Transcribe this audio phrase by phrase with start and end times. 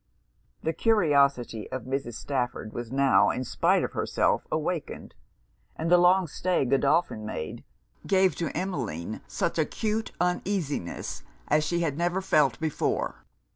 [0.63, 2.15] The curiosity of Mrs.
[2.15, 5.13] Stafford was now, in spite of herself, awakened.
[5.75, 7.63] And the long stay Godolphin made,
[8.07, 13.25] gave to Emmeline such acute uneasiness, as she had never felt before.